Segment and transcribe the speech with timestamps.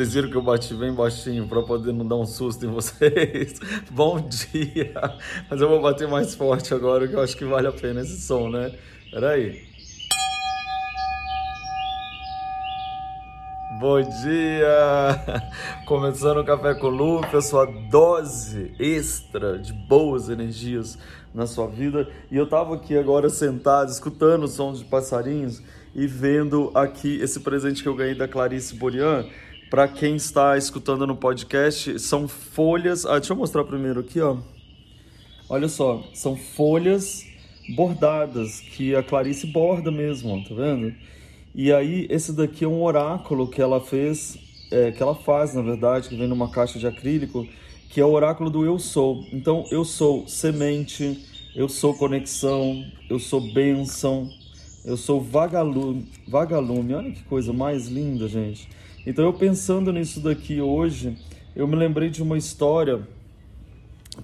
[0.00, 3.60] Vocês viram que eu bati bem baixinho para poder não dar um susto em vocês.
[3.92, 4.94] Bom dia!
[5.50, 8.18] Mas eu vou bater mais forte agora, que eu acho que vale a pena esse
[8.18, 8.74] som, né?
[9.10, 9.62] Peraí.
[13.78, 15.42] Bom dia!
[15.84, 20.96] Começando o Café com Lupe, a sua dose extra de boas energias
[21.34, 22.08] na sua vida.
[22.30, 25.62] E eu tava aqui agora sentado, escutando os sons de passarinhos
[25.94, 29.26] e vendo aqui esse presente que eu ganhei da Clarice Borian
[29.70, 33.06] para quem está escutando no podcast, são folhas.
[33.06, 34.36] Ah, deixa eu mostrar primeiro aqui, ó.
[35.48, 37.24] Olha só, são folhas
[37.76, 40.92] bordadas que a Clarice borda mesmo, ó, tá vendo?
[41.54, 44.36] E aí esse daqui é um oráculo que ela fez,
[44.72, 47.46] é, que ela faz, na verdade, que vem numa caixa de acrílico,
[47.88, 49.24] que é o oráculo do eu sou.
[49.32, 51.24] Então, eu sou semente,
[51.54, 54.28] eu sou conexão, eu sou bênção,
[54.84, 56.94] eu sou vagalume, vagalume.
[56.94, 58.68] Olha que coisa mais linda, gente.
[59.06, 61.16] Então eu pensando nisso daqui hoje,
[61.56, 63.00] eu me lembrei de uma história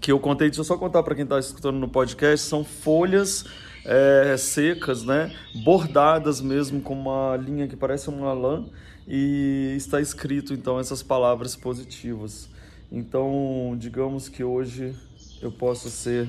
[0.01, 3.45] que eu contei, deixa eu só contar para quem está escutando no podcast, são folhas
[3.85, 8.67] é, secas, né, bordadas mesmo com uma linha que parece uma lã
[9.09, 12.49] e está escrito então essas palavras positivas.
[12.93, 14.95] Então, digamos que hoje
[15.41, 16.29] eu posso ser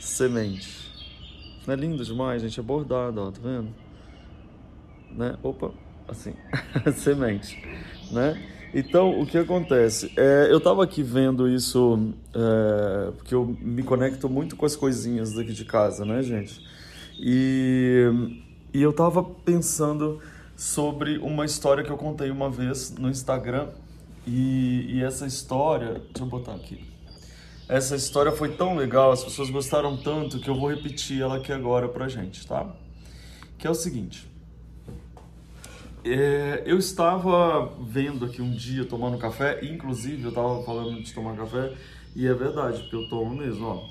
[0.00, 0.90] semente.
[1.66, 2.58] Não é lindo demais, gente?
[2.58, 3.68] É bordado, ó, tá vendo?
[5.10, 5.36] Né?
[5.42, 5.72] Opa,
[6.08, 6.34] assim,
[6.96, 7.62] semente,
[8.10, 8.40] né?
[8.74, 10.12] Então, o que acontece?
[10.16, 15.32] É, eu estava aqui vendo isso, é, porque eu me conecto muito com as coisinhas
[15.32, 16.60] daqui de casa, né, gente?
[17.18, 18.04] E,
[18.74, 20.20] e eu estava pensando
[20.54, 23.68] sobre uma história que eu contei uma vez no Instagram,
[24.26, 26.84] e, e essa história, deixa eu botar aqui.
[27.68, 31.52] Essa história foi tão legal, as pessoas gostaram tanto que eu vou repetir ela aqui
[31.52, 32.74] agora pra gente, tá?
[33.56, 34.28] Que é o seguinte.
[36.08, 41.36] É, eu estava vendo aqui um dia tomando café, inclusive eu estava falando de tomar
[41.36, 41.74] café,
[42.14, 43.88] e é verdade, porque eu tomo mesmo, ó.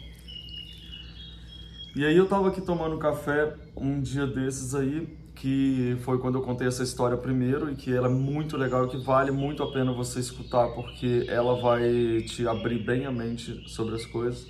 [1.93, 6.41] E aí eu estava aqui tomando café um dia desses aí, que foi quando eu
[6.41, 9.91] contei essa história primeiro e que ela é muito legal que vale muito a pena
[9.91, 14.47] você escutar porque ela vai te abrir bem a mente sobre as coisas.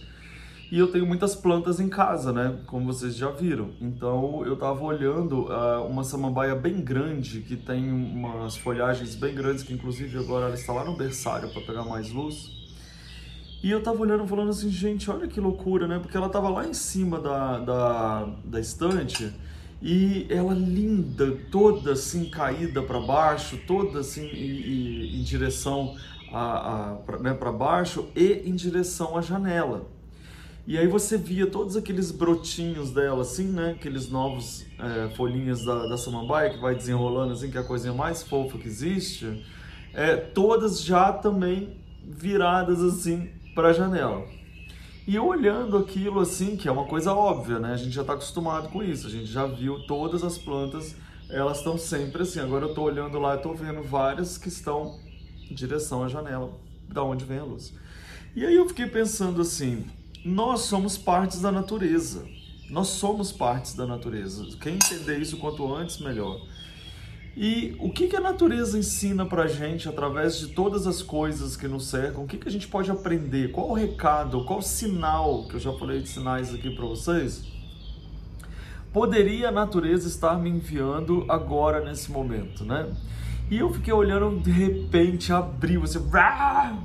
[0.76, 2.60] E eu tenho muitas plantas em casa, né?
[2.66, 3.70] Como vocês já viram.
[3.80, 9.64] Então eu tava olhando uh, uma samambaia bem grande, que tem umas folhagens bem grandes,
[9.64, 12.52] que inclusive agora ela está lá no berçário para pegar mais luz.
[13.64, 15.98] E eu tava olhando falando assim, gente, olha que loucura, né?
[15.98, 19.32] Porque ela tava lá em cima da, da, da estante
[19.82, 25.96] e ela linda, toda assim caída para baixo, toda assim em, em direção
[26.34, 29.96] a, a né, para baixo e em direção à janela.
[30.68, 33.76] E aí você via todos aqueles brotinhos dela, assim, né?
[33.78, 37.94] Aqueles novos é, folhinhas da, da samambaia que vai desenrolando, assim, que é a coisinha
[37.94, 39.46] mais fofa que existe.
[39.94, 44.26] É, todas já também viradas, assim, para a janela.
[45.08, 47.74] E olhando aquilo, assim, que é uma coisa óbvia, né?
[47.74, 49.06] A gente já está acostumado com isso.
[49.06, 50.96] A gente já viu todas as plantas,
[51.30, 52.40] elas estão sempre assim.
[52.40, 55.00] Agora eu estou olhando lá e estou vendo várias que estão
[55.48, 56.52] em direção à janela,
[56.90, 57.72] da onde vem a luz.
[58.36, 59.86] E aí eu fiquei pensando assim
[60.26, 62.26] nós somos partes da natureza.
[62.68, 64.44] Nós somos partes da natureza.
[64.60, 66.42] Quem entender isso quanto antes, melhor.
[67.38, 71.68] E o que, que a natureza ensina para gente através de todas as coisas que
[71.68, 72.24] nos cercam?
[72.24, 73.52] O que, que a gente pode aprender?
[73.52, 74.44] Qual o recado?
[74.46, 75.46] Qual o sinal?
[75.48, 77.44] Que eu já falei de sinais aqui para vocês.
[78.92, 82.92] Poderia a natureza estar me enviando agora, nesse momento, né?
[83.52, 86.00] E eu fiquei olhando, de repente abriu, assim,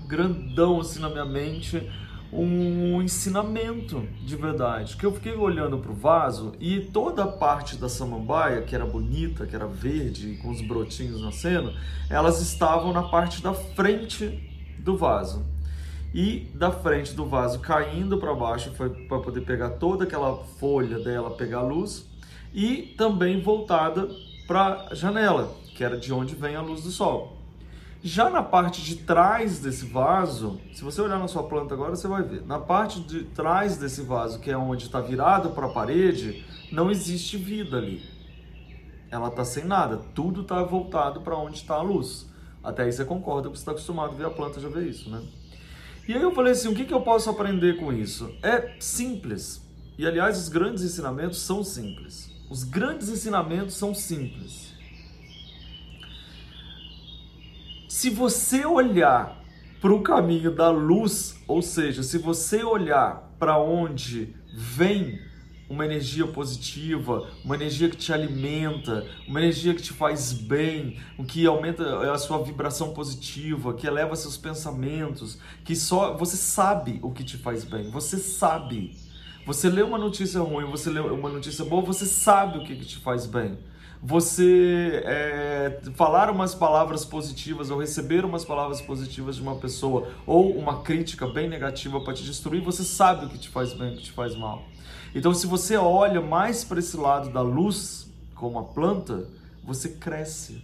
[0.06, 1.88] grandão assim na minha mente
[2.32, 4.96] um ensinamento de verdade.
[4.96, 8.86] Que eu fiquei olhando para o vaso e toda a parte da samambaia, que era
[8.86, 11.72] bonita, que era verde, com os brotinhos nascendo,
[12.08, 14.48] elas estavam na parte da frente
[14.78, 15.44] do vaso.
[16.12, 20.98] E da frente do vaso caindo para baixo foi para poder pegar toda aquela folha
[20.98, 22.08] dela, pegar a luz,
[22.52, 24.08] e também voltada
[24.46, 27.39] para a janela, que era de onde vem a luz do sol.
[28.02, 32.08] Já na parte de trás desse vaso, se você olhar na sua planta agora, você
[32.08, 32.42] vai ver.
[32.46, 36.90] Na parte de trás desse vaso, que é onde está virado para a parede, não
[36.90, 38.02] existe vida ali.
[39.10, 39.98] Ela está sem nada.
[40.14, 42.26] Tudo está voltado para onde está a luz.
[42.64, 45.10] Até aí você concorda, porque você está acostumado a ver a planta já ver isso,
[45.10, 45.22] né?
[46.08, 48.34] E aí eu falei assim, o que, que eu posso aprender com isso?
[48.42, 49.62] É simples.
[49.98, 52.30] E aliás, os grandes ensinamentos são simples.
[52.48, 54.69] Os grandes ensinamentos são simples.
[57.90, 59.42] Se você olhar
[59.80, 65.20] para o caminho da luz, ou seja, se você olhar para onde vem
[65.68, 71.24] uma energia positiva, uma energia que te alimenta, uma energia que te faz bem, o
[71.24, 77.10] que aumenta a sua vibração positiva, que eleva seus pensamentos, que só você sabe o
[77.10, 78.96] que te faz bem, você sabe.
[79.44, 82.84] Você lê uma notícia ruim, você lê uma notícia boa, você sabe o que, que
[82.84, 83.58] te faz bem
[84.02, 90.56] você é, falar umas palavras positivas ou receber umas palavras positivas de uma pessoa ou
[90.56, 93.94] uma crítica bem negativa para te destruir, você sabe o que te faz bem e
[93.94, 94.64] o que te faz mal.
[95.14, 99.28] Então, se você olha mais para esse lado da luz, como a planta,
[99.62, 100.62] você cresce,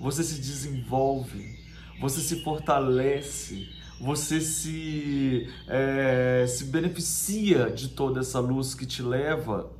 [0.00, 1.58] você se desenvolve,
[2.00, 3.68] você se fortalece,
[4.00, 9.70] você se, é, se beneficia de toda essa luz que te leva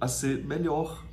[0.00, 1.04] a ser melhor.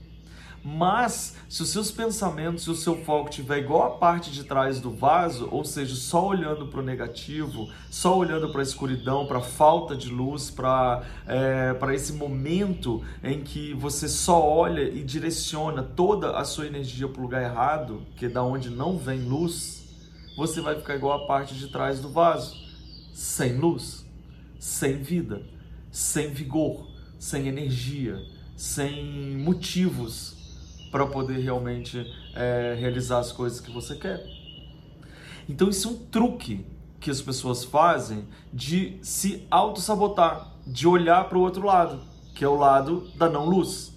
[0.67, 4.81] Mas se os seus pensamentos e o seu foco estiver igual a parte de trás
[4.81, 9.37] do vaso, ou seja, só olhando para o negativo, só olhando para a escuridão, para
[9.37, 15.03] a falta de luz, para é, para esse momento em que você só olha e
[15.03, 19.21] direciona toda a sua energia para o lugar errado, que é da onde não vem
[19.21, 19.87] luz,
[20.35, 22.57] você vai ficar igual a parte de trás do vaso,
[23.13, 24.03] sem luz,
[24.57, 25.43] sem vida,
[25.91, 26.87] sem vigor,
[27.19, 28.17] sem energia,
[28.57, 30.34] sem motivos
[30.95, 34.25] para poder realmente é, realizar as coisas que você quer.
[35.49, 36.65] Então isso é um truque
[37.01, 41.99] que as pessoas fazem de se auto-sabotar, de olhar para o outro lado,
[42.33, 43.91] que é o lado da não-luz.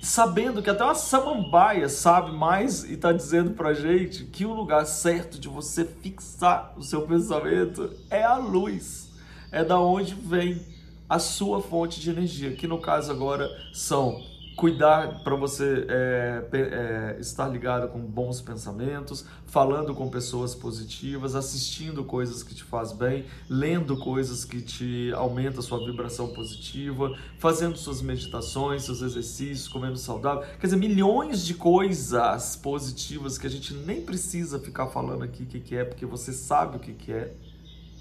[0.00, 4.84] Sabendo que até uma samambaia sabe mais e está dizendo para gente que o lugar
[4.86, 9.08] certo de você fixar o seu pensamento é a luz,
[9.52, 10.66] é da onde vem
[11.08, 17.16] a sua fonte de energia, que no caso agora são cuidar para você é, é,
[17.20, 23.24] estar ligado com bons pensamentos, falando com pessoas positivas, assistindo coisas que te faz bem,
[23.48, 29.96] lendo coisas que te aumentam a sua vibração positiva, fazendo suas meditações, seus exercícios, comendo
[29.96, 35.42] saudável, quer dizer, milhões de coisas positivas que a gente nem precisa ficar falando aqui
[35.42, 37.32] o que, que é, porque você sabe o que, que é,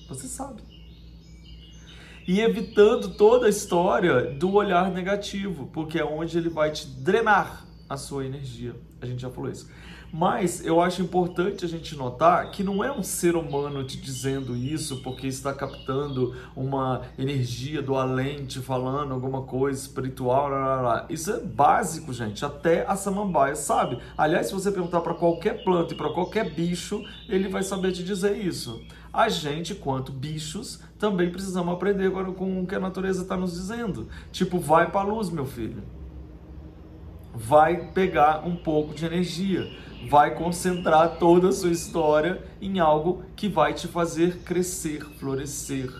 [0.07, 0.70] você sabe
[2.27, 7.65] e evitando toda a história do olhar negativo, porque é onde ele vai te drenar
[7.89, 8.75] a sua energia.
[9.01, 9.69] A gente já falou isso.
[10.13, 14.57] Mas eu acho importante a gente notar que não é um ser humano te dizendo
[14.57, 20.49] isso porque está captando uma energia do além, te falando alguma coisa espiritual.
[20.49, 21.05] Lá, lá, lá.
[21.09, 22.43] Isso é básico, gente.
[22.43, 23.99] Até a samambaia sabe.
[24.17, 28.03] Aliás, se você perguntar para qualquer planta e para qualquer bicho, ele vai saber te
[28.03, 28.81] dizer isso.
[29.13, 33.53] A gente, quanto bichos, também precisamos aprender agora com o que a natureza está nos
[33.53, 34.09] dizendo.
[34.31, 36.00] Tipo, vai para a luz, meu filho.
[37.33, 39.69] Vai pegar um pouco de energia
[40.07, 45.91] vai concentrar toda a sua história em algo que vai te fazer crescer, florescer,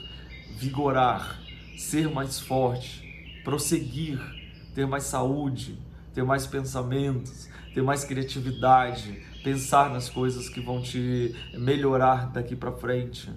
[0.58, 1.40] vigorar,
[1.78, 4.20] ser mais forte, prosseguir,
[4.74, 5.78] ter mais saúde,
[6.14, 12.72] ter mais pensamentos, ter mais criatividade, pensar nas coisas que vão te melhorar daqui para
[12.72, 13.30] frente.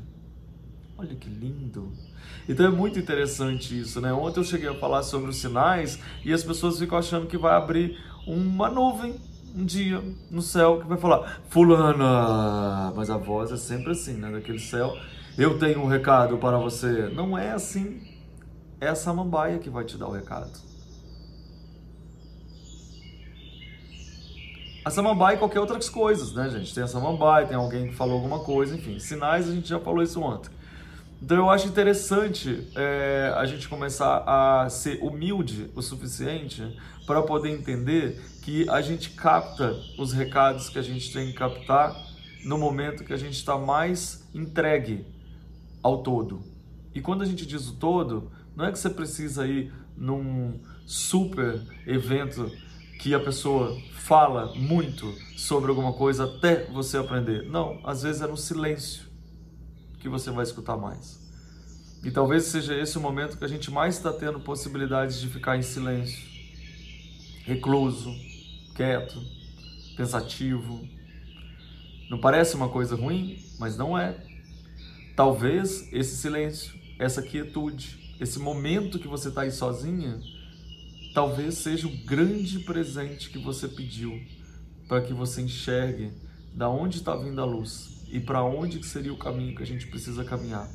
[1.04, 1.92] Olha que lindo.
[2.48, 4.12] Então é muito interessante isso, né?
[4.12, 7.54] Ontem eu cheguei a falar sobre os sinais e as pessoas ficam achando que vai
[7.54, 9.14] abrir uma nuvem
[9.54, 14.32] um dia no céu que vai falar, fulana, mas a voz é sempre assim, né?
[14.32, 14.96] Daquele céu,
[15.38, 17.08] eu tenho um recado para você.
[17.14, 18.00] Não é assim.
[18.80, 20.50] É a samambaia que vai te dar o recado.
[24.84, 26.74] A samambaia e qualquer outras coisas, né, gente?
[26.74, 28.98] Tem a samambaia, tem alguém que falou alguma coisa, enfim.
[28.98, 30.53] Sinais, a gente já falou isso ontem.
[31.24, 36.62] Então eu acho interessante é, a gente começar a ser humilde o suficiente
[37.06, 41.96] para poder entender que a gente capta os recados que a gente tem que captar
[42.44, 45.06] no momento que a gente está mais entregue
[45.82, 46.42] ao todo.
[46.94, 51.58] E quando a gente diz o todo, não é que você precisa ir num super
[51.86, 52.52] evento
[53.00, 57.48] que a pessoa fala muito sobre alguma coisa até você aprender.
[57.48, 59.13] Não, às vezes é no silêncio
[60.04, 61.18] que você vai escutar mais.
[62.04, 65.56] E talvez seja esse o momento que a gente mais está tendo possibilidades de ficar
[65.56, 66.22] em silêncio,
[67.46, 68.14] recluso,
[68.74, 69.18] quieto,
[69.96, 70.86] pensativo.
[72.10, 74.22] Não parece uma coisa ruim, mas não é.
[75.16, 80.20] Talvez esse silêncio, essa quietude, esse momento que você está aí sozinha,
[81.14, 84.20] talvez seja o grande presente que você pediu
[84.86, 86.12] para que você enxergue
[86.52, 89.66] da onde está vindo a luz e para onde que seria o caminho que a
[89.66, 90.70] gente precisa caminhar.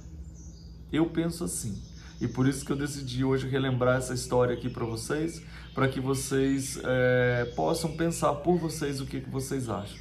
[0.91, 1.81] Eu penso assim.
[2.21, 5.41] E por isso que eu decidi hoje relembrar essa história aqui para vocês,
[5.73, 9.97] para que vocês é, possam pensar por vocês o que, que vocês acham.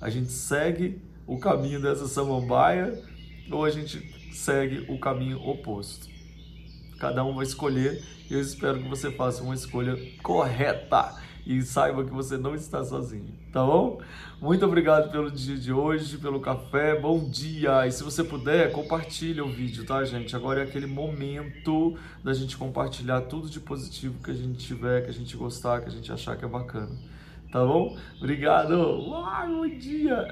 [0.00, 3.02] A gente segue o caminho dessa samambaia
[3.50, 4.00] ou a gente
[4.32, 6.16] segue o caminho oposto?
[6.98, 8.02] cada um vai escolher.
[8.28, 11.14] E eu espero que você faça uma escolha correta
[11.46, 14.00] e saiba que você não está sozinho, tá bom?
[14.40, 17.86] Muito obrigado pelo dia de hoje, pelo café, bom dia!
[17.86, 20.34] E se você puder, compartilha o vídeo, tá, gente?
[20.34, 25.10] Agora é aquele momento da gente compartilhar tudo de positivo que a gente tiver, que
[25.10, 26.90] a gente gostar, que a gente achar que é bacana,
[27.52, 27.96] tá bom?
[28.18, 28.74] Obrigado!
[28.74, 30.26] Uau, bom dia!